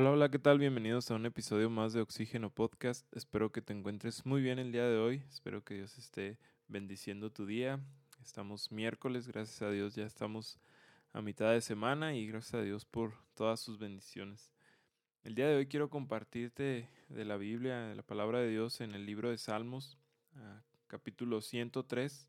Hola, 0.00 0.12
hola, 0.12 0.30
¿qué 0.30 0.38
tal? 0.38 0.58
Bienvenidos 0.58 1.10
a 1.10 1.14
un 1.16 1.26
episodio 1.26 1.68
más 1.68 1.92
de 1.92 2.00
Oxígeno 2.00 2.48
Podcast. 2.48 3.06
Espero 3.14 3.52
que 3.52 3.60
te 3.60 3.74
encuentres 3.74 4.24
muy 4.24 4.40
bien 4.40 4.58
el 4.58 4.72
día 4.72 4.86
de 4.88 4.96
hoy. 4.96 5.22
Espero 5.28 5.62
que 5.62 5.74
Dios 5.74 5.98
esté 5.98 6.38
bendiciendo 6.68 7.30
tu 7.30 7.44
día. 7.44 7.80
Estamos 8.22 8.72
miércoles, 8.72 9.28
gracias 9.28 9.60
a 9.60 9.70
Dios 9.70 9.96
ya 9.96 10.06
estamos 10.06 10.58
a 11.12 11.20
mitad 11.20 11.52
de 11.52 11.60
semana 11.60 12.14
y 12.14 12.26
gracias 12.26 12.54
a 12.54 12.62
Dios 12.62 12.86
por 12.86 13.12
todas 13.34 13.60
sus 13.60 13.78
bendiciones. 13.78 14.54
El 15.22 15.34
día 15.34 15.48
de 15.48 15.56
hoy 15.56 15.66
quiero 15.66 15.90
compartirte 15.90 16.88
de 17.10 17.24
la 17.26 17.36
Biblia, 17.36 17.80
de 17.80 17.94
la 17.94 18.02
palabra 18.02 18.38
de 18.38 18.48
Dios 18.48 18.80
en 18.80 18.94
el 18.94 19.04
libro 19.04 19.28
de 19.28 19.36
Salmos, 19.36 19.98
capítulo 20.86 21.42
103, 21.42 22.26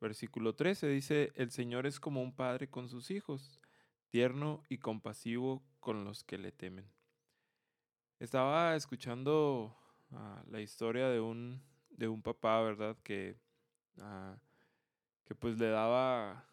versículo 0.00 0.54
13. 0.54 0.86
Dice, 0.86 1.32
el 1.34 1.50
Señor 1.50 1.84
es 1.88 1.98
como 1.98 2.22
un 2.22 2.32
padre 2.32 2.68
con 2.70 2.88
sus 2.88 3.10
hijos, 3.10 3.58
tierno 4.08 4.62
y 4.68 4.78
compasivo 4.78 5.64
con 5.80 6.04
los 6.04 6.22
que 6.22 6.38
le 6.38 6.52
temen. 6.52 6.86
Estaba 8.20 8.74
escuchando 8.74 9.76
ah, 10.10 10.42
la 10.50 10.60
historia 10.60 11.08
de 11.08 11.20
un, 11.20 11.62
de 11.90 12.08
un 12.08 12.20
papá, 12.20 12.60
¿verdad? 12.62 12.96
Que, 13.04 13.36
ah, 14.00 14.36
que 15.24 15.36
pues 15.36 15.56
le 15.58 15.68
daba 15.68 16.44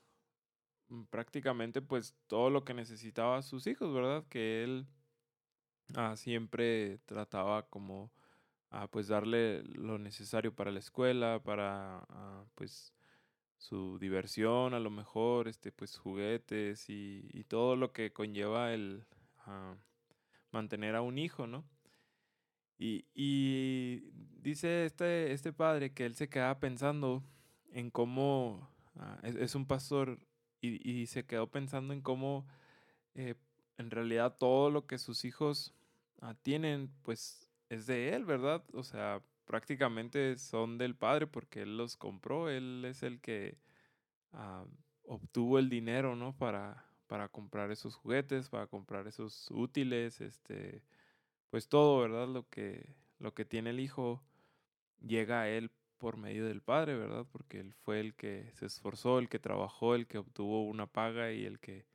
mm, 0.89 1.05
prácticamente 1.05 1.81
pues 1.81 2.15
todo 2.27 2.51
lo 2.51 2.63
que 2.63 2.75
necesitaba 2.75 3.37
a 3.37 3.41
sus 3.41 3.65
hijos, 3.65 3.91
¿verdad? 3.93 4.25
Que 4.29 4.63
él 4.63 4.85
ah, 5.95 6.15
siempre 6.15 6.99
trataba 7.05 7.67
como 7.67 8.11
a 8.69 8.87
pues 8.87 9.07
darle 9.07 9.63
lo 9.63 9.97
necesario 9.97 10.53
para 10.55 10.71
la 10.71 10.79
escuela, 10.79 11.41
para 11.43 12.05
pues 12.53 12.93
su 13.57 13.97
diversión, 13.97 14.75
a 14.75 14.79
lo 14.79 14.91
mejor, 14.91 15.47
este, 15.47 15.71
pues 15.71 15.97
juguetes 15.97 16.89
y, 16.89 17.27
y 17.33 17.45
todo 17.45 17.75
lo 17.75 17.91
que 17.91 18.13
conlleva 18.13 18.73
el, 18.73 19.05
mantener 20.55 20.95
a 20.95 21.01
un 21.01 21.17
hijo, 21.17 21.45
¿no? 21.47 21.65
Y, 22.77 23.05
y 23.13 24.09
dice 24.41 24.85
este, 24.85 25.33
este 25.33 25.53
padre 25.53 25.93
que 25.93 26.05
él 26.05 26.15
se 26.15 26.29
queda 26.29 26.59
pensando 26.59 27.23
en 27.71 27.91
cómo 27.91 28.69
ah, 28.95 29.19
es, 29.23 29.53
un 29.55 29.65
pastor 29.65 30.19
y, 30.61 30.89
y, 30.89 31.07
se 31.07 31.25
quedó 31.25 31.47
pensando 31.47 31.93
en 31.93 32.01
cómo 32.01 32.47
eh, 33.13 33.35
en 33.77 33.91
realidad 33.91 34.37
todo 34.37 34.71
lo 34.71 34.87
que 34.87 34.97
sus 34.97 35.25
hijos 35.25 35.73
ah, 36.21 36.35
tienen, 36.41 36.89
pues 37.03 37.49
es 37.69 37.85
de 37.85 38.13
él, 38.15 38.25
¿verdad? 38.25 38.63
O 38.73 38.83
sea, 38.83 39.21
prácticamente 39.45 40.37
son 40.37 40.77
del 40.77 40.95
padre 40.95 41.27
porque 41.27 41.63
él 41.63 41.77
los 41.77 41.97
compró, 41.97 42.49
él 42.49 42.83
es 42.85 43.03
el 43.03 43.19
que 43.19 43.57
ah, 44.31 44.65
obtuvo 45.03 45.59
el 45.59 45.69
dinero, 45.69 46.15
¿no? 46.15 46.35
Para, 46.37 46.85
para 47.15 47.29
comprar 47.29 47.71
esos 47.71 47.95
juguetes, 47.95 48.49
para 48.49 48.67
comprar 48.67 49.07
esos 49.07 49.49
útiles, 49.49 50.19
este, 50.19 50.83
pues 51.49 51.69
todo, 51.69 52.01
¿verdad? 52.01 52.27
Lo 52.27 52.49
que, 52.49 52.93
lo 53.19 53.33
que 53.33 53.45
tiene 53.45 53.69
el 53.69 53.79
hijo 53.79 54.21
llega 54.99 55.39
a 55.39 55.47
él 55.47 55.71
por 55.97 56.17
medio 56.17 56.45
del 56.45 56.61
padre, 56.61 56.97
¿verdad? 56.97 57.25
Porque 57.31 57.61
él 57.61 57.73
fue 57.73 58.01
el 58.01 58.15
que 58.15 58.51
se 58.55 58.65
esforzó, 58.65 59.17
el 59.17 59.29
que 59.29 59.39
trabajó, 59.39 59.95
el 59.95 60.07
que 60.07 60.17
obtuvo 60.17 60.65
una 60.65 60.87
paga 60.87 61.31
y 61.31 61.45
el 61.45 61.61
que 61.61 61.85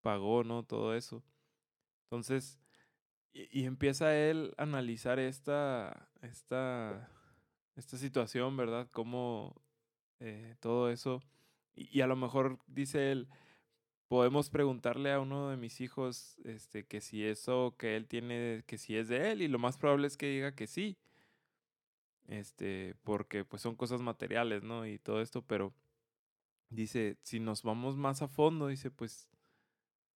pagó, 0.00 0.42
¿no? 0.42 0.62
Todo 0.62 0.94
eso. 0.94 1.22
Entonces, 2.04 2.58
y, 3.34 3.66
empieza 3.66 4.16
él 4.16 4.54
a 4.56 4.62
analizar 4.62 5.18
esta, 5.18 6.08
esta, 6.22 7.10
esta 7.76 7.98
situación, 7.98 8.56
¿verdad? 8.56 8.88
Cómo 8.90 9.54
eh, 10.18 10.56
todo 10.60 10.88
eso, 10.88 11.22
y, 11.74 11.98
y, 11.98 12.00
a 12.00 12.06
lo 12.06 12.16
mejor 12.16 12.58
dice 12.68 13.12
él, 13.12 13.28
podemos 14.12 14.50
preguntarle 14.50 15.10
a 15.10 15.20
uno 15.20 15.48
de 15.48 15.56
mis 15.56 15.80
hijos 15.80 16.36
este, 16.44 16.84
que 16.84 17.00
si 17.00 17.24
eso 17.24 17.74
que 17.78 17.96
él 17.96 18.06
tiene, 18.06 18.62
que 18.66 18.76
si 18.76 18.94
es 18.94 19.08
de 19.08 19.32
él, 19.32 19.40
y 19.40 19.48
lo 19.48 19.58
más 19.58 19.78
probable 19.78 20.06
es 20.06 20.18
que 20.18 20.26
diga 20.26 20.54
que 20.54 20.66
sí. 20.66 20.98
Este, 22.28 22.94
porque 23.04 23.46
pues 23.46 23.62
son 23.62 23.74
cosas 23.74 24.02
materiales, 24.02 24.64
¿no? 24.64 24.84
Y 24.86 24.98
todo 24.98 25.22
esto, 25.22 25.40
pero 25.40 25.72
dice, 26.68 27.16
si 27.22 27.40
nos 27.40 27.62
vamos 27.62 27.96
más 27.96 28.20
a 28.20 28.28
fondo, 28.28 28.66
dice, 28.66 28.90
pues, 28.90 29.30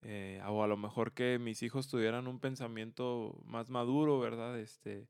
eh, 0.03 0.43
o 0.47 0.63
a 0.63 0.67
lo 0.67 0.77
mejor 0.77 1.15
que 1.15 1.39
mis 1.39 1.63
hijos 1.63 1.89
tuvieran 1.89 2.27
un 2.27 2.39
pensamiento 2.39 3.41
más 3.47 3.71
maduro, 3.71 4.19
¿verdad? 4.21 4.61
Este, 4.61 5.09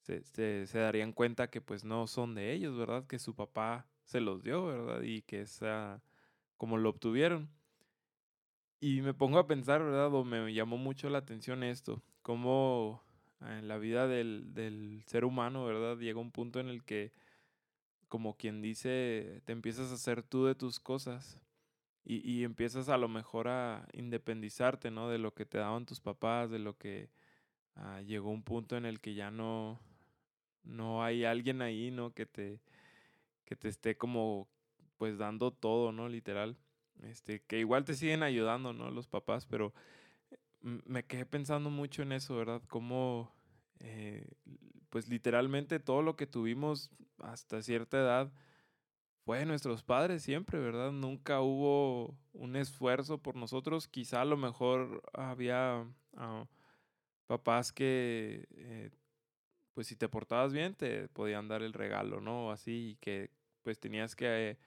se, 0.00 0.24
se, 0.24 0.66
se 0.66 0.78
darían 0.80 1.12
cuenta 1.12 1.50
que 1.50 1.60
pues 1.60 1.84
no 1.84 2.08
son 2.08 2.34
de 2.34 2.52
ellos, 2.52 2.76
¿verdad? 2.76 3.06
Que 3.06 3.20
su 3.20 3.36
papá 3.36 3.86
se 4.02 4.20
los 4.20 4.42
dio, 4.42 4.66
¿verdad? 4.66 5.02
Y 5.02 5.22
que 5.22 5.42
esa, 5.42 6.02
como 6.56 6.78
lo 6.78 6.90
obtuvieron. 6.90 7.56
Y 8.80 9.02
me 9.02 9.14
pongo 9.14 9.38
a 9.38 9.46
pensar, 9.46 9.82
¿verdad? 9.82 10.14
O 10.14 10.24
me 10.24 10.52
llamó 10.54 10.76
mucho 10.78 11.10
la 11.10 11.18
atención 11.18 11.64
esto, 11.64 12.02
cómo 12.22 13.02
en 13.40 13.66
la 13.68 13.78
vida 13.78 14.06
del, 14.06 14.54
del 14.54 15.02
ser 15.06 15.24
humano, 15.24 15.64
¿verdad? 15.64 15.98
Llega 15.98 16.20
un 16.20 16.30
punto 16.30 16.60
en 16.60 16.68
el 16.68 16.84
que, 16.84 17.12
como 18.08 18.36
quien 18.36 18.62
dice, 18.62 19.42
te 19.46 19.52
empiezas 19.52 19.90
a 19.90 19.94
hacer 19.94 20.22
tú 20.22 20.46
de 20.46 20.54
tus 20.54 20.80
cosas 20.80 21.40
y, 22.04 22.28
y 22.30 22.44
empiezas 22.44 22.88
a 22.90 22.98
lo 22.98 23.08
mejor 23.08 23.48
a 23.48 23.88
independizarte, 23.94 24.90
¿no? 24.90 25.08
De 25.10 25.18
lo 25.18 25.34
que 25.34 25.46
te 25.46 25.58
daban 25.58 25.86
tus 25.86 26.00
papás, 26.00 26.50
de 26.50 26.60
lo 26.60 26.76
que 26.78 27.10
ah, 27.76 28.02
llegó 28.02 28.30
un 28.30 28.44
punto 28.44 28.76
en 28.76 28.86
el 28.86 29.00
que 29.00 29.14
ya 29.14 29.30
no, 29.30 29.80
no 30.64 31.04
hay 31.04 31.24
alguien 31.24 31.62
ahí, 31.62 31.90
¿no? 31.92 32.12
Que 32.14 32.26
te, 32.26 32.60
que 33.46 33.56
te 33.56 33.68
esté 33.68 33.96
como, 33.98 34.48
pues 34.98 35.18
dando 35.18 35.52
todo, 35.52 35.92
¿no? 35.92 36.08
Literal. 36.08 36.56
Este, 37.02 37.40
que 37.42 37.58
igual 37.58 37.84
te 37.84 37.94
siguen 37.94 38.22
ayudando, 38.22 38.72
¿no? 38.72 38.90
Los 38.90 39.06
papás, 39.06 39.46
pero 39.46 39.72
me 40.60 41.04
quedé 41.04 41.24
pensando 41.26 41.70
mucho 41.70 42.02
en 42.02 42.12
eso, 42.12 42.36
¿verdad? 42.36 42.62
Cómo, 42.68 43.32
eh, 43.80 44.26
pues 44.90 45.08
literalmente 45.08 45.78
todo 45.78 46.02
lo 46.02 46.16
que 46.16 46.26
tuvimos 46.26 46.90
hasta 47.18 47.62
cierta 47.62 47.98
edad 47.98 48.32
fue 49.24 49.40
de 49.40 49.46
nuestros 49.46 49.82
padres 49.82 50.22
siempre, 50.22 50.58
¿verdad? 50.58 50.90
Nunca 50.90 51.40
hubo 51.42 52.16
un 52.32 52.56
esfuerzo 52.56 53.18
por 53.18 53.36
nosotros. 53.36 53.86
Quizá 53.86 54.22
a 54.22 54.24
lo 54.24 54.36
mejor 54.36 55.02
había 55.12 55.86
ah, 56.16 56.46
papás 57.26 57.72
que, 57.72 58.48
eh, 58.52 58.90
pues 59.74 59.86
si 59.86 59.96
te 59.96 60.08
portabas 60.08 60.52
bien, 60.52 60.74
te 60.74 61.08
podían 61.08 61.46
dar 61.46 61.62
el 61.62 61.74
regalo, 61.74 62.20
¿no? 62.20 62.50
Así, 62.50 62.92
y 62.92 62.96
que 62.96 63.30
pues 63.62 63.78
tenías 63.78 64.16
que 64.16 64.50
eh, 64.52 64.58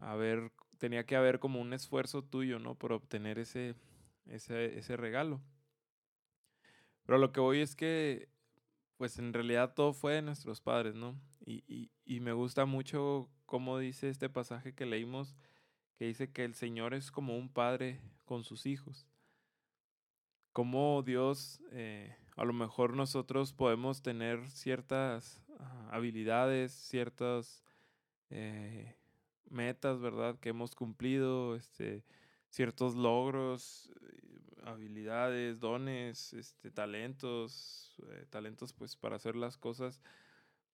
haber 0.00 0.50
tenía 0.82 1.06
que 1.06 1.14
haber 1.14 1.38
como 1.38 1.60
un 1.60 1.72
esfuerzo 1.74 2.24
tuyo, 2.24 2.58
¿no? 2.58 2.74
Por 2.74 2.92
obtener 2.92 3.38
ese, 3.38 3.76
ese, 4.26 4.76
ese 4.76 4.96
regalo. 4.96 5.40
Pero 7.06 7.18
lo 7.18 7.30
que 7.30 7.38
voy 7.38 7.60
es 7.60 7.76
que, 7.76 8.28
pues 8.96 9.16
en 9.20 9.32
realidad 9.32 9.74
todo 9.74 9.92
fue 9.92 10.14
de 10.14 10.22
nuestros 10.22 10.60
padres, 10.60 10.96
¿no? 10.96 11.14
Y, 11.46 11.62
y, 11.72 11.92
y 12.04 12.18
me 12.18 12.32
gusta 12.32 12.66
mucho 12.66 13.30
cómo 13.46 13.78
dice 13.78 14.08
este 14.08 14.28
pasaje 14.28 14.74
que 14.74 14.84
leímos, 14.84 15.36
que 15.94 16.06
dice 16.06 16.32
que 16.32 16.44
el 16.44 16.56
Señor 16.56 16.94
es 16.94 17.12
como 17.12 17.38
un 17.38 17.48
padre 17.48 18.00
con 18.24 18.42
sus 18.42 18.66
hijos. 18.66 19.06
Como 20.52 21.00
Dios, 21.04 21.62
eh, 21.70 22.16
a 22.34 22.44
lo 22.44 22.54
mejor 22.54 22.96
nosotros 22.96 23.52
podemos 23.52 24.02
tener 24.02 24.50
ciertas 24.50 25.40
ah, 25.60 25.90
habilidades, 25.92 26.72
ciertas 26.72 27.62
eh, 28.30 28.96
metas, 29.52 30.00
¿verdad? 30.00 30.38
Que 30.40 30.50
hemos 30.50 30.74
cumplido, 30.74 31.56
este, 31.56 32.04
ciertos 32.48 32.94
logros, 32.94 33.90
eh, 34.00 34.60
habilidades, 34.64 35.60
dones, 35.60 36.32
este, 36.32 36.70
talentos, 36.70 37.94
eh, 38.10 38.26
talentos 38.30 38.72
pues 38.72 38.96
para 38.96 39.16
hacer 39.16 39.36
las 39.36 39.56
cosas. 39.56 40.00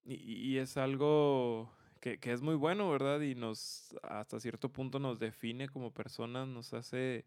Y, 0.04 0.14
y 0.14 0.58
es 0.58 0.76
algo 0.76 1.72
que, 2.00 2.18
que, 2.18 2.32
es 2.32 2.40
muy 2.40 2.54
bueno, 2.54 2.90
¿verdad? 2.90 3.20
Y 3.20 3.34
nos, 3.34 3.94
hasta 4.02 4.40
cierto 4.40 4.70
punto 4.72 4.98
nos 4.98 5.18
define 5.18 5.68
como 5.68 5.92
personas, 5.92 6.48
nos 6.48 6.72
hace 6.74 7.26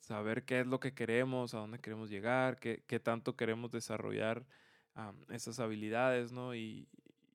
saber 0.00 0.44
qué 0.44 0.60
es 0.60 0.66
lo 0.66 0.80
que 0.80 0.94
queremos, 0.94 1.54
a 1.54 1.58
dónde 1.58 1.78
queremos 1.78 2.10
llegar, 2.10 2.58
qué, 2.58 2.82
qué 2.88 2.98
tanto 2.98 3.36
queremos 3.36 3.70
desarrollar 3.70 4.44
esas 5.30 5.60
habilidades, 5.60 6.32
¿no? 6.32 6.54
Y, 6.54 6.88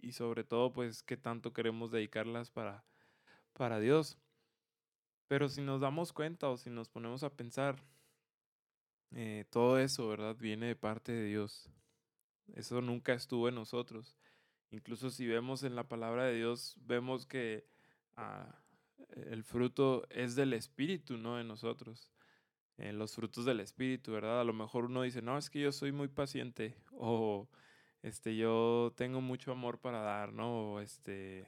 y 0.04 0.12
sobre 0.12 0.44
todo 0.44 0.74
pues 0.74 1.02
qué 1.02 1.16
tanto 1.16 1.54
queremos 1.54 1.92
dedicarlas 1.92 2.52
para, 2.52 2.84
para 3.54 3.80
Dios. 3.80 4.18
Pero 5.28 5.48
si 5.50 5.62
nos 5.62 5.80
damos 5.80 6.12
cuenta 6.12 6.50
o 6.50 6.58
si 6.58 6.70
nos 6.70 6.90
ponemos 6.90 7.24
a 7.24 7.34
pensar, 7.34 7.82
eh, 9.16 9.46
todo 9.50 9.80
eso, 9.80 10.08
¿verdad? 10.08 10.36
Viene 10.36 10.68
de 10.68 10.76
parte 10.76 11.12
de 11.14 11.26
Dios. 11.26 11.70
Eso 12.54 12.82
nunca 12.82 13.14
estuvo 13.14 13.48
en 13.48 13.56
nosotros. 13.56 14.18
Incluso 14.72 15.10
si 15.10 15.26
vemos 15.26 15.64
en 15.64 15.76
la 15.76 15.88
palabra 15.88 16.26
de 16.26 16.36
Dios, 16.36 16.76
vemos 16.82 17.26
que 17.26 17.66
ah, 18.18 18.60
el 19.16 19.44
fruto 19.44 20.06
es 20.10 20.36
del 20.36 20.54
Espíritu, 20.54 21.18
no 21.18 21.38
de 21.38 21.46
nosotros. 21.46 22.12
Eh, 22.78 22.92
los 22.92 23.16
frutos 23.16 23.46
del 23.46 23.62
Espíritu, 23.62 24.12
¿verdad? 24.12 24.42
A 24.42 24.44
lo 24.44 24.54
mejor 24.54 24.86
uno 24.86 25.04
dice, 25.04 25.22
no, 25.22 25.38
es 25.38 25.50
que 25.50 25.62
yo 25.62 25.72
soy 25.72 25.92
muy 25.92 26.10
paciente 26.10 26.76
o 26.92 27.48
este, 28.04 28.36
yo 28.36 28.94
tengo 28.96 29.22
mucho 29.22 29.52
amor 29.52 29.80
para 29.80 30.02
dar, 30.02 30.34
¿no? 30.34 30.82
este, 30.82 31.48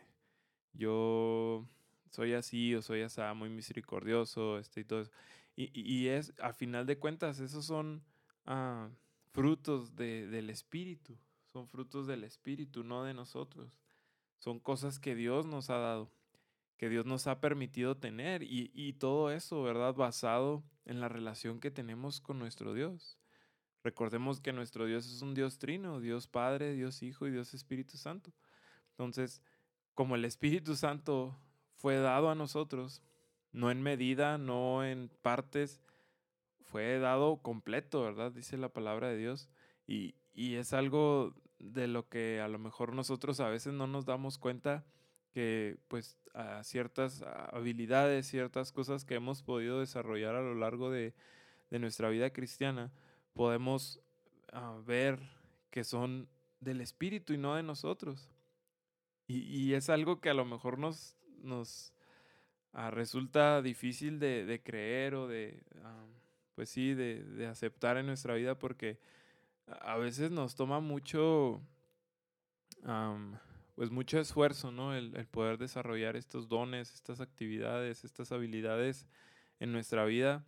yo 0.74 1.68
soy 2.10 2.34
así 2.34 2.74
o 2.74 2.82
soy 2.82 3.02
así, 3.02 3.22
muy 3.36 3.50
misericordioso, 3.50 4.58
este, 4.58 4.82
y 4.82 4.86
todo 4.86 5.02
eso. 5.02 5.12
Y, 5.58 5.70
y, 5.74 6.08
es, 6.08 6.34
a 6.40 6.54
final 6.54 6.86
de 6.86 6.98
cuentas, 6.98 7.40
esos 7.40 7.66
son 7.66 8.04
ah, 8.46 8.90
frutos 9.32 9.96
del 9.96 10.50
Espíritu, 10.50 11.18
son 11.46 11.68
frutos 11.68 12.08
del 12.08 12.24
Espíritu, 12.24 12.84
no 12.84 13.04
de 13.04 13.14
nosotros. 13.14 13.78
Son 14.40 14.60
cosas 14.60 15.00
que 15.00 15.16
Dios 15.16 15.46
nos 15.46 15.70
ha 15.70 15.78
dado, 15.78 16.10
que 16.78 16.90
Dios 16.90 17.06
nos 17.06 17.28
ha 17.28 17.40
permitido 17.40 17.98
tener 17.98 18.44
y, 18.44 18.72
y 18.74 18.94
todo 18.94 19.32
eso, 19.32 19.62
¿verdad? 19.64 19.94
Basado 19.94 20.64
en 20.86 21.00
la 21.00 21.10
relación 21.10 21.60
que 21.60 21.72
tenemos 21.72 22.22
con 22.22 22.40
nuestro 22.40 22.74
Dios. 22.74 23.18
Recordemos 23.86 24.42
que 24.42 24.52
nuestro 24.52 24.88
Dios 24.88 25.06
es 25.06 25.22
un 25.22 25.36
Dios 25.36 25.60
trino, 25.60 26.00
Dios 26.00 26.28
Padre, 26.28 26.74
Dios 26.74 27.04
Hijo 27.04 27.28
y 27.28 27.32
Dios 27.32 27.54
Espíritu 27.54 27.98
Santo. 27.98 28.34
Entonces, 28.90 29.44
como 29.94 30.16
el 30.16 30.26
Espíritu 30.26 30.76
Santo 30.76 31.40
fue 31.76 31.98
dado 31.98 32.32
a 32.32 32.36
nosotros, 32.36 33.04
no 33.52 33.70
en 33.70 33.84
medida, 33.84 34.40
no 34.40 34.84
en 34.84 35.12
partes, 35.22 35.84
fue 36.64 36.98
dado 36.98 37.44
completo, 37.44 38.02
¿verdad? 38.02 38.32
Dice 38.32 38.58
la 38.58 38.70
palabra 38.70 39.10
de 39.10 39.18
Dios. 39.18 39.50
Y, 39.86 40.16
y 40.34 40.56
es 40.56 40.74
algo 40.74 41.36
de 41.60 41.86
lo 41.86 42.10
que 42.10 42.42
a 42.42 42.48
lo 42.48 42.58
mejor 42.58 42.92
nosotros 42.92 43.40
a 43.40 43.50
veces 43.50 43.74
no 43.74 43.86
nos 43.86 44.08
damos 44.08 44.40
cuenta 44.40 44.84
que 45.30 45.78
pues 45.90 46.18
a 46.34 46.64
ciertas 46.64 47.22
habilidades, 47.22 48.26
ciertas 48.26 48.72
cosas 48.72 49.06
que 49.06 49.14
hemos 49.14 49.44
podido 49.44 49.80
desarrollar 49.80 50.34
a 50.34 50.42
lo 50.42 50.56
largo 50.56 50.90
de, 50.90 51.14
de 51.70 51.78
nuestra 51.78 52.10
vida 52.10 52.32
cristiana, 52.32 52.92
podemos 53.36 54.00
ah, 54.54 54.80
ver 54.86 55.20
que 55.70 55.84
son 55.84 56.28
del 56.62 56.82
Espíritu 56.82 57.34
y 57.34 57.38
no 57.38 57.56
de 57.56 57.64
nosotros. 57.64 58.32
Y, 59.28 59.74
es 59.74 59.90
algo 59.90 60.22
que 60.22 60.30
a 60.30 60.36
lo 60.36 60.46
mejor 60.46 60.78
nos, 60.78 61.18
nos 61.42 61.94
ah, 62.74 62.92
resulta 62.92 63.62
difícil 63.64 64.20
de, 64.20 64.62
creer 64.64 65.16
o 65.16 65.28
de, 65.28 65.64
ah, 65.84 66.06
pues 66.54 66.70
sí, 66.70 66.94
de, 66.94 67.48
aceptar 67.48 67.98
en 67.98 68.06
nuestra 68.06 68.36
vida 68.36 68.58
porque 68.58 69.00
a 69.68 69.98
veces 69.98 70.30
nos 70.30 70.56
toma 70.56 70.80
mucho, 70.80 71.60
pues 73.74 73.90
mucho 73.90 74.20
esfuerzo, 74.20 74.72
¿no? 74.72 74.94
El, 74.94 75.12
poder 75.26 75.58
desarrollar 75.58 76.16
estos 76.16 76.48
dones, 76.48 76.94
estas 76.94 77.20
actividades, 77.20 78.06
estas 78.06 78.32
habilidades 78.32 79.08
en 79.60 79.72
nuestra 79.72 80.06
vida, 80.06 80.46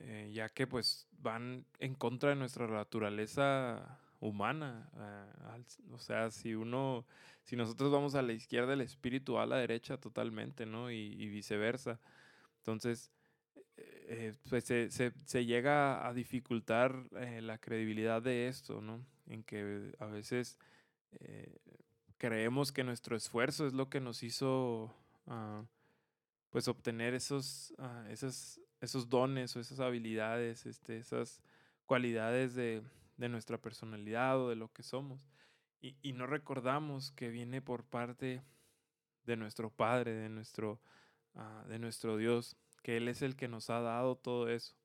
eh, 0.00 0.30
ya 0.32 0.48
que 0.48 0.66
pues 0.66 1.06
van 1.18 1.64
en 1.78 1.94
contra 1.94 2.30
de 2.30 2.36
nuestra 2.36 2.66
naturaleza 2.66 3.98
humana. 4.20 4.90
O 5.92 5.98
sea, 5.98 6.30
si 6.30 6.54
uno, 6.54 7.06
si 7.42 7.56
nosotros 7.56 7.90
vamos 7.90 8.14
a 8.14 8.22
la 8.22 8.32
izquierda, 8.32 8.74
el 8.74 8.80
espíritu 8.80 9.34
va 9.34 9.44
a 9.44 9.46
la 9.46 9.56
derecha 9.56 9.98
totalmente, 9.98 10.66
¿no? 10.66 10.90
Y, 10.90 11.28
viceversa. 11.28 12.00
Entonces, 12.58 13.10
eh, 13.76 14.34
pues 14.48 14.64
se, 14.64 14.90
se, 14.90 15.44
llega 15.46 16.06
a 16.06 16.12
dificultar 16.12 16.94
eh, 17.16 17.40
la 17.40 17.58
credibilidad 17.58 18.20
de 18.20 18.48
esto, 18.48 18.80
¿no? 18.80 19.04
En 19.26 19.42
que 19.42 19.92
a 19.98 20.06
veces 20.06 20.58
creemos 22.20 22.70
que 22.70 22.84
nuestro 22.84 23.16
esfuerzo 23.16 23.66
es 23.66 23.72
lo 23.72 23.88
que 23.88 23.98
nos 23.98 24.22
hizo, 24.22 24.94
uh, 25.26 25.64
pues, 26.50 26.68
obtener 26.68 27.14
esos, 27.14 27.72
uh, 27.78 28.06
esos, 28.10 28.60
esos 28.80 29.08
dones 29.08 29.54
o 29.56 29.60
esas 29.60 29.80
habilidades, 29.80 30.66
este, 30.66 30.98
esas 30.98 31.42
cualidades 31.86 32.54
de, 32.54 32.82
de 33.16 33.28
nuestra 33.28 33.58
personalidad 33.58 34.40
o 34.40 34.48
de 34.48 34.56
lo 34.56 34.72
que 34.72 34.82
somos. 34.82 35.28
Y, 35.80 35.96
y, 36.02 36.12
no 36.12 36.26
recordamos 36.26 37.10
que 37.12 37.30
viene 37.30 37.62
por 37.62 37.84
parte 37.84 38.42
de 39.24 39.36
nuestro 39.36 39.70
Padre, 39.70 40.12
de 40.12 40.28
nuestro, 40.28 40.80
uh, 41.34 41.68
de 41.68 41.78
nuestro 41.78 42.16
Dios, 42.16 42.56
que 42.82 42.96
Él 42.96 43.08
es 43.08 43.22
el 43.22 43.36
que 43.36 43.48
nos 43.48 43.70
ha 43.70 43.80
dado 43.80 44.16
todo 44.16 44.48
eso. 44.48 44.76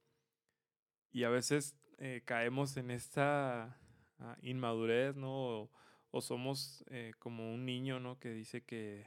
Y 1.12 1.24
a 1.24 1.30
veces 1.30 1.76
eh, 1.98 2.22
caemos 2.26 2.78
en 2.78 2.92
esta 2.92 3.78
uh, 4.20 4.36
inmadurez, 4.42 5.16
¿no? 5.16 5.32
O, 5.32 5.72
o 6.12 6.22
somos 6.22 6.84
eh, 6.88 7.14
como 7.20 7.54
un 7.54 7.66
niño, 7.66 8.00
¿no? 8.00 8.20
Que 8.20 8.32
dice 8.32 8.64
que, 8.64 9.06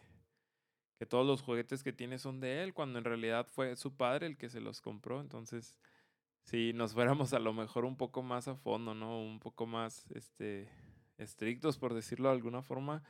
que 0.98 1.06
todos 1.06 1.26
los 1.26 1.42
juguetes 1.42 1.82
que 1.82 1.92
tiene 1.92 2.18
son 2.18 2.40
de 2.40 2.62
Él, 2.62 2.74
cuando 2.74 2.98
en 2.98 3.04
realidad 3.04 3.46
fue 3.46 3.76
su 3.76 3.94
padre 3.96 4.26
el 4.26 4.36
que 4.36 4.48
se 4.48 4.60
los 4.60 4.80
compró. 4.80 5.20
Entonces, 5.20 5.78
si 6.42 6.72
nos 6.72 6.92
fuéramos 6.92 7.32
a 7.34 7.38
lo 7.38 7.52
mejor 7.52 7.84
un 7.84 7.96
poco 7.96 8.22
más 8.22 8.48
a 8.48 8.56
fondo, 8.56 8.94
¿no? 8.94 9.22
Un 9.22 9.38
poco 9.38 9.66
más 9.66 10.10
este, 10.10 10.68
estrictos, 11.16 11.78
por 11.78 11.94
decirlo 11.94 12.28
de 12.28 12.34
alguna 12.34 12.62
forma, 12.62 13.04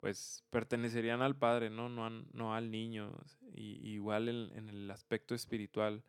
pues 0.00 0.44
pertenecerían 0.50 1.22
al 1.22 1.36
Padre, 1.36 1.70
¿no? 1.70 1.88
No, 1.88 2.10
no 2.10 2.54
al 2.54 2.70
niño. 2.70 3.12
Y, 3.54 3.88
igual 3.88 4.28
en, 4.28 4.68
el 4.68 4.90
aspecto 4.90 5.34
espiritual, 5.34 6.02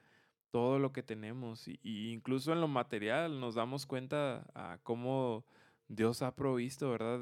todo 0.51 0.79
lo 0.79 0.91
que 0.91 1.03
tenemos, 1.03 1.67
y, 1.67 1.79
incluso 2.11 2.51
en 2.51 2.59
lo 2.59 2.67
material, 2.67 3.39
nos 3.39 3.55
damos 3.55 3.85
cuenta 3.85 4.45
a 4.53 4.79
cómo 4.83 5.45
Dios 5.87 6.21
ha 6.21 6.35
provisto, 6.35 6.91
¿verdad? 6.91 7.19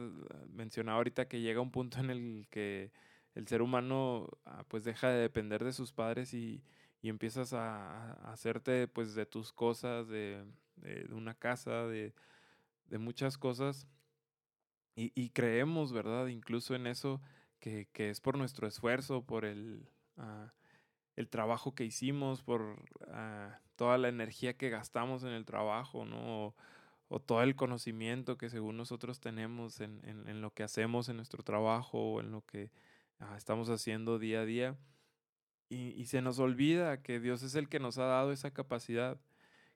Mencionaba 0.48 0.98
ahorita 0.98 1.28
que 1.28 1.42
llega 1.42 1.62
un 1.62 1.72
punto 1.72 2.00
en 2.00 2.10
el 2.10 2.48
que 2.50 2.92
el 3.38 3.48
ser 3.48 3.62
humano 3.62 4.28
ah, 4.46 4.66
pues 4.68 4.84
deja 4.84 5.10
de 5.10 5.20
depender 5.20 5.64
de 5.64 5.72
sus 5.72 5.94
padres 5.94 6.34
y, 6.34 6.64
y 7.02 7.10
empiezas 7.10 7.54
a, 7.54 8.14
hacerte 8.32 8.88
pues 8.88 9.14
de 9.14 9.28
tus 9.28 9.54
cosas, 9.54 10.08
de, 10.08 10.44
de, 10.78 11.08
una 11.14 11.36
casa, 11.36 11.86
de, 11.86 12.16
de, 12.86 12.98
muchas 12.98 13.38
cosas. 13.38 13.88
Y, 15.00 15.30
creemos, 15.30 15.94
¿verdad? 15.94 16.26
Incluso 16.26 16.74
en 16.74 16.88
eso, 16.88 17.22
que, 17.60 17.88
que 17.94 18.10
es 18.10 18.20
por 18.20 18.36
nuestro 18.36 18.68
esfuerzo, 18.68 19.22
por 19.24 19.46
el, 19.46 19.88
uh, 20.18 20.50
el 21.16 21.30
trabajo 21.30 21.76
que 21.76 21.86
hicimos, 21.86 22.42
por 22.42 22.62
uh, 22.62 23.52
toda 23.76 24.00
la 24.00 24.08
energía 24.08 24.58
que 24.58 24.72
gastamos 24.72 25.24
en 25.24 25.34
el 25.34 25.46
trabajo, 25.46 26.04
¿no? 26.04 26.56
O, 27.10 27.20
todo 27.20 27.44
el 27.44 27.56
conocimiento 27.56 28.40
que 28.40 28.50
según 28.50 28.76
nosotros 28.76 29.20
tenemos 29.20 29.82
en, 29.82 30.02
en, 30.04 30.42
lo 30.42 30.52
que 30.52 30.64
hacemos 30.64 31.08
en 31.08 31.16
nuestro 31.16 31.42
trabajo 31.42 32.20
en 32.20 32.32
lo 32.32 32.42
que 32.42 32.70
estamos 33.38 33.70
haciendo 33.70 34.20
día 34.20 34.42
a 34.42 34.46
día 34.46 34.78
y, 35.70 36.06
se 36.06 36.22
nos 36.22 36.40
olvida 36.40 37.02
que 37.02 37.20
Dios 37.20 37.44
es 37.44 37.56
el 37.56 37.68
que 37.68 37.80
nos 37.80 37.98
ha 37.98 38.06
dado 38.06 38.32
esa 38.32 38.52
capacidad, 38.52 39.20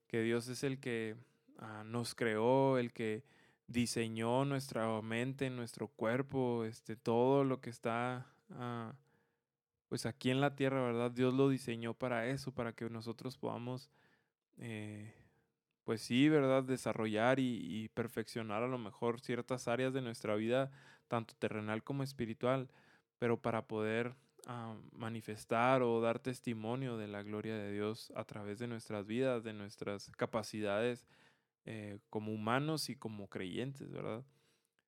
que 0.07 0.21
Dios 0.21 0.47
es 0.47 0.63
el 0.63 0.79
que 0.79 1.15
uh, 1.59 1.83
nos 1.83 2.15
creó, 2.15 2.77
el 2.77 2.93
que 2.93 3.23
diseñó 3.67 4.45
nuestra 4.45 5.01
mente, 5.01 5.49
nuestro 5.49 5.87
cuerpo, 5.89 6.63
este, 6.63 6.95
todo 6.95 7.43
lo 7.43 7.59
que 7.59 7.69
está 7.69 8.25
uh, 8.51 8.93
pues 9.89 10.05
aquí 10.05 10.31
en 10.31 10.39
la 10.39 10.55
tierra, 10.55 10.81
¿verdad? 10.81 11.11
Dios 11.11 11.33
lo 11.33 11.49
diseñó 11.49 11.93
para 11.93 12.27
eso, 12.27 12.53
para 12.53 12.71
que 12.71 12.89
nosotros 12.89 13.37
podamos, 13.37 13.89
eh, 14.57 15.13
pues 15.83 16.01
sí, 16.01 16.29
¿verdad? 16.29 16.63
Desarrollar 16.63 17.39
y 17.39 17.89
perfeccionar 17.89 18.63
a 18.63 18.69
lo 18.69 18.77
mejor 18.77 19.19
ciertas 19.19 19.67
áreas 19.67 19.93
de 19.93 20.01
nuestra 20.01 20.35
vida, 20.35 20.71
tanto 21.09 21.33
terrenal 21.35 21.83
como 21.83 22.03
espiritual, 22.03 22.69
pero 23.21 23.39
para 23.39 23.67
poder 23.67 24.15
a 24.47 24.75
manifestar 24.93 25.83
o 25.83 26.01
dar 26.01 26.17
testimonio 26.17 26.97
de 26.97 27.07
la 27.07 27.21
gloria 27.21 27.55
de 27.55 27.71
Dios 27.71 28.11
a 28.15 28.23
través 28.23 28.57
de 28.57 28.65
nuestras 28.65 29.05
vidas, 29.05 29.43
de 29.43 29.53
nuestras 29.53 30.09
capacidades 30.17 31.05
eh, 31.65 31.99
como 32.09 32.33
humanos 32.33 32.89
y 32.89 32.95
como 32.95 33.29
creyentes, 33.29 33.91
¿verdad? 33.91 34.25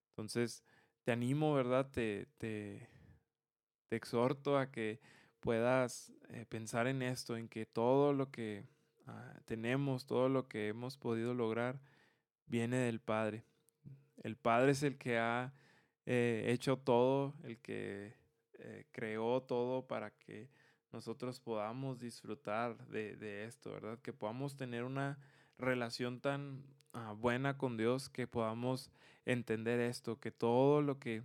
Entonces, 0.09 0.63
te 1.03 1.11
animo, 1.11 1.53
¿verdad? 1.53 1.91
Te, 1.91 2.25
te, 2.39 2.89
exhorto 3.91 4.57
a 4.57 4.71
que 4.71 4.99
puedas 5.39 6.11
eh, 6.29 6.47
pensar 6.49 6.87
en 6.87 7.03
esto, 7.03 7.37
en 7.37 7.47
que 7.47 7.67
todo 7.67 8.13
lo 8.13 8.31
que 8.31 8.65
uh, 9.05 9.41
tenemos, 9.45 10.07
todo 10.07 10.27
lo 10.27 10.47
que 10.47 10.69
hemos 10.69 10.97
podido 10.97 11.35
lograr, 11.35 11.79
viene 12.47 12.77
del 12.77 12.99
Padre. 12.99 13.45
El 14.23 14.37
Padre 14.37 14.71
es 14.71 14.81
el 14.81 14.97
que 14.97 15.19
ha 15.19 15.53
eh, 16.07 16.45
hecho 16.47 16.77
todo, 16.77 17.35
el 17.43 17.59
que 17.59 18.22
eh, 18.59 18.85
creó 18.91 19.41
todo 19.41 19.87
para 19.87 20.11
que 20.11 20.49
nosotros 20.91 21.39
podamos 21.39 21.99
disfrutar 21.99 22.77
de, 22.87 23.15
de, 23.15 23.45
esto, 23.45 23.71
¿verdad? 23.71 23.99
Que 23.99 24.13
podamos 24.13 24.55
tener 24.55 24.83
una 24.83 25.17
relación 25.57 26.19
tan 26.21 26.63
uh, 26.93 27.15
buena 27.15 27.57
con 27.57 27.77
Dios, 27.77 28.09
que 28.09 28.27
podamos 28.27 28.91
entender 29.25 29.79
esto, 29.79 30.19
que 30.19 30.31
todo 30.31 30.81
lo 30.81 30.99
que 30.99 31.23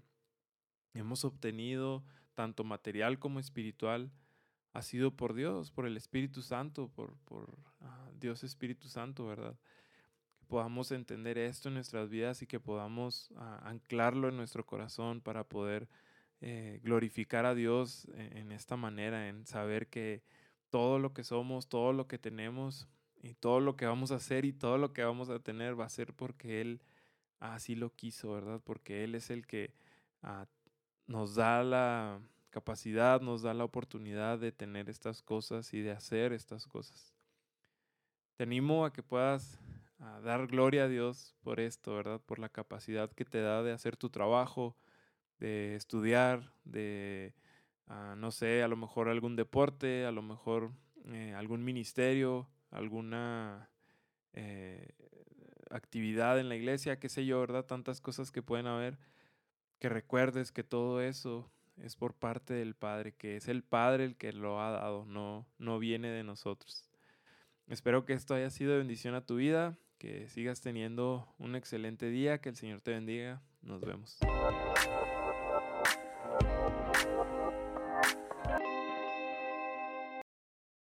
hemos 0.94 1.24
obtenido, 1.24 2.02
tanto 2.34 2.64
material 2.64 3.18
como 3.18 3.40
espiritual, 3.40 4.10
ha 4.72 4.82
sido 4.82 5.14
por 5.14 5.34
Dios, 5.34 5.70
por 5.70 5.86
el 5.86 5.96
Espíritu 5.96 6.40
Santo, 6.40 6.88
por, 6.88 7.16
por 7.26 7.50
uh, 7.80 8.18
Dios 8.18 8.44
Espíritu 8.44 8.88
Santo, 8.88 9.26
¿verdad? 9.26 9.58
Que 10.38 10.46
podamos 10.46 10.92
entender 10.92 11.36
esto 11.36 11.68
en 11.68 11.74
nuestras 11.74 12.08
vidas 12.08 12.40
y 12.40 12.46
que 12.46 12.58
podamos 12.58 13.30
uh, 13.32 13.66
anclarlo 13.66 14.28
en 14.28 14.36
nuestro 14.36 14.64
corazón 14.64 15.20
para 15.20 15.44
poder 15.44 15.88
eh, 16.40 16.80
glorificar 16.82 17.46
a 17.46 17.54
Dios 17.54 18.06
en, 18.14 18.52
esta 18.52 18.76
manera, 18.76 19.28
en 19.28 19.46
saber 19.46 19.88
que 19.88 20.22
todo 20.70 20.98
lo 20.98 21.12
que 21.12 21.24
somos, 21.24 21.68
todo 21.68 21.92
lo 21.92 22.06
que 22.06 22.18
tenemos 22.18 22.88
y 23.22 23.34
todo 23.34 23.60
lo 23.60 23.76
que 23.76 23.86
vamos 23.86 24.12
a 24.12 24.16
hacer 24.16 24.44
y 24.44 24.52
todo 24.52 24.78
lo 24.78 24.92
que 24.92 25.02
vamos 25.02 25.30
a 25.30 25.40
tener 25.40 25.78
va 25.78 25.86
a 25.86 25.90
ser 25.90 26.14
porque 26.14 26.60
Él 26.60 26.80
así 27.40 27.74
lo 27.74 27.90
quiso, 27.94 28.32
¿verdad? 28.32 28.60
Porque 28.62 29.04
Él 29.04 29.14
es 29.14 29.30
el 29.30 29.46
que 29.46 29.74
uh, 30.22 30.44
nos 31.06 31.34
da 31.34 31.64
la 31.64 32.20
capacidad, 32.50 33.20
nos 33.20 33.42
da 33.42 33.54
la 33.54 33.64
oportunidad 33.64 34.38
de 34.38 34.52
tener 34.52 34.88
estas 34.88 35.22
cosas 35.22 35.74
y 35.74 35.80
de 35.80 35.90
hacer 35.90 36.32
estas 36.32 36.66
cosas. 36.66 37.14
Te 38.36 38.44
animo 38.44 38.84
a 38.84 38.92
que 38.92 39.02
puedas 39.02 39.58
a 39.98 40.20
dar 40.20 40.46
gloria 40.46 40.84
a 40.84 40.88
Dios 40.88 41.34
por 41.42 41.58
esto, 41.58 41.94
¿verdad? 41.94 42.20
Por 42.20 42.38
la 42.38 42.48
capacidad 42.48 43.10
que 43.10 43.24
te 43.24 43.40
da 43.40 43.62
de 43.62 43.72
hacer 43.72 43.96
tu 43.96 44.10
trabajo, 44.10 44.76
de 45.38 45.76
estudiar, 45.76 46.52
de, 46.64 47.34
ah, 47.86 48.14
no 48.16 48.30
sé, 48.30 48.62
a 48.62 48.68
lo 48.68 48.76
mejor 48.76 49.08
algún 49.08 49.36
deporte, 49.36 50.04
a 50.04 50.12
lo 50.12 50.22
mejor 50.22 50.72
eh, 51.06 51.34
algún 51.34 51.64
ministerio, 51.64 52.48
alguna 52.70 53.70
eh, 54.32 54.94
actividad 55.70 56.38
en 56.38 56.48
la 56.48 56.56
iglesia, 56.56 56.98
qué 56.98 57.08
sé 57.08 57.24
yo, 57.26 57.40
¿verdad? 57.40 57.64
Tantas 57.64 58.00
cosas 58.00 58.30
que 58.30 58.42
pueden 58.42 58.66
haber, 58.66 58.98
que 59.78 59.88
recuerdes 59.88 60.52
que 60.52 60.64
todo 60.64 61.00
eso 61.00 61.50
es 61.76 61.96
por 61.96 62.14
parte 62.14 62.54
del 62.54 62.74
Padre, 62.74 63.14
que 63.14 63.36
es 63.36 63.48
el 63.48 63.62
Padre 63.62 64.04
el 64.04 64.16
que 64.16 64.32
lo 64.32 64.60
ha 64.60 64.70
dado, 64.70 65.04
no, 65.06 65.46
no 65.58 65.78
viene 65.78 66.08
de 66.08 66.24
nosotros. 66.24 66.88
Espero 67.68 68.04
que 68.04 68.14
esto 68.14 68.34
haya 68.34 68.50
sido 68.50 68.72
de 68.72 68.78
bendición 68.78 69.14
a 69.14 69.24
tu 69.24 69.36
vida, 69.36 69.78
que 69.98 70.28
sigas 70.28 70.60
teniendo 70.60 71.34
un 71.38 71.54
excelente 71.54 72.08
día, 72.08 72.40
que 72.40 72.48
el 72.48 72.56
Señor 72.56 72.80
te 72.80 72.92
bendiga. 72.92 73.42
Nos 73.60 73.80
vemos. 73.80 74.18